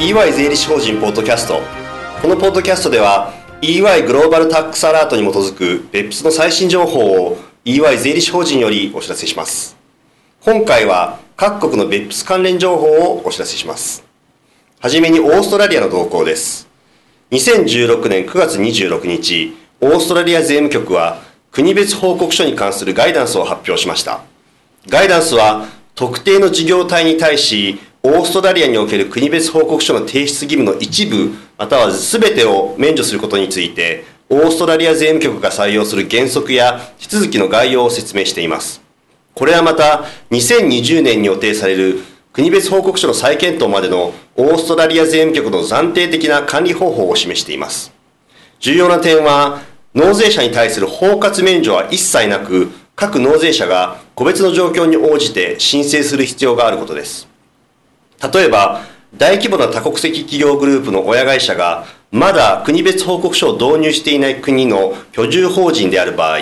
[0.00, 1.60] EY 税理士法人ポッドキャスト。
[2.22, 7.36] このポッドキャストでは EY グローバルタックスアラートに基づく BEPS の最新情報を
[7.66, 9.76] EY 税理士法人よりお知らせします。
[10.40, 14.02] 今回は各国の BEPS 関連情報をお知らせします。
[14.80, 16.66] はじめにオーストラリアの動向です。
[17.32, 21.20] 2016年9月26日オーストラリア税務局は
[21.52, 24.22] 国別報告書に関するガイダンスを発表しました。
[24.88, 38.80] ガイダンスは特定の事業体に対しオーストラリアにおける国別報告書の提出義務の一部または全てを免除することについてオーストラリア税務局が採用する原則や手続きの概要を説明しています。
[39.34, 42.00] これはまた2020年に予定される
[42.32, 47.92] 国別報告書の再検討までのオーストラリア税務局の暫定的な管理方法を示しています。
[48.60, 49.60] 重要な点は
[49.94, 57.29] 納税者に対する包括免除は一切なく各納税者が個別の状況に応じて申請する必要があることです。
[58.32, 58.82] 例えば
[59.16, 66.38] 大規模な多国籍企業グループの親会社がまだ国別報告書を導入していない国の居住法人である場合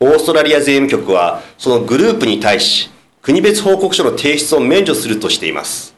[0.00, 2.90] オーストラリア税務局はそのグループに対し
[3.22, 5.94] 国別報告書の提出を免除するとしています。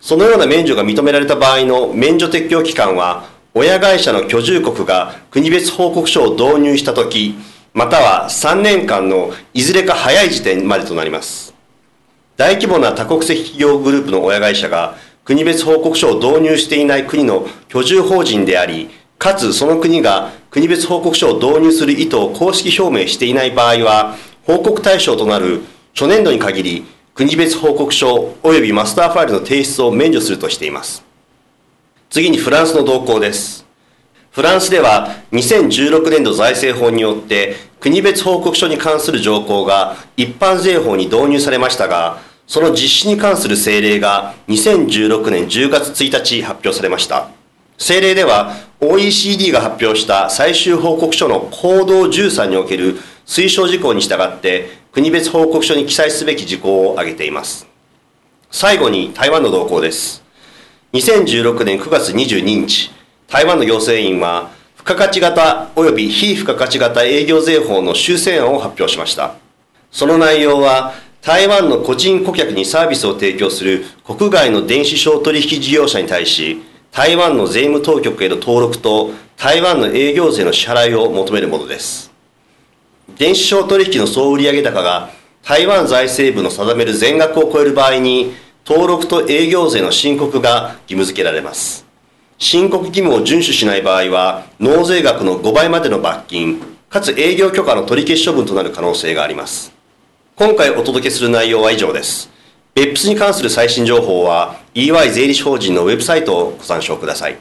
[0.00, 7.36] そのような免除が認められた場合の免除適用期間は親会社の居住国が国別報告書を導入したとき
[7.72, 11.53] または3年間のいずれか早い時点までとなります。
[12.36, 25.62] 大規模な多国籍企業グループの親会社が国別報告書を導入していない国の居住法人でありかつその国が国別報告書を導入する意図を公式表明していない場合は報告対象となる
[25.94, 31.04] 初年度に限り国別報告書及びマスターファイルの提出を免除するとしています。
[32.10, 33.63] 次にフランスの動向です。
[34.34, 42.18] フランスでは2016年度財政法によって国別報告書に関する条項が一般税法に導入されましたが
[42.48, 47.28] その実施に関する政令が2016年10月1日発表されました。
[47.78, 57.68] 政令では OECD が発表した最終報告書の行動13における推奨事項に従って国別報告書に記載すべき事項を挙げています。
[58.50, 60.24] 最後に台湾の動向です。
[60.92, 62.93] 2016年9月22日
[63.34, 69.34] 台湾の行政院は付加価値型及び非付加価値型営業税法の修正案を発表しました。
[69.90, 76.62] その内容は台湾の個人顧客にサービスを提供する国外の電子商取引事業者に対し
[76.92, 82.12] 台湾の税務当局への登録と台湾の営業税の支払いを求めるものです。
[83.18, 85.10] 電子商取引の総売上高が
[85.42, 88.32] 台湾財政部の定める全額を超える場合に
[88.64, 91.83] 登録と営業税の申告が義務付けられます。
[92.38, 99.72] 申告義務を遵守しない場合は納税額の5倍までの罰金かつ営業許可の取り消し処分となる可能性があります。
[100.36, 102.30] 今回お届けする内容は以上です。
[102.74, 107.38] 別府に関する最新情報は EY 税理士法人のウェブサイトをご参照ください。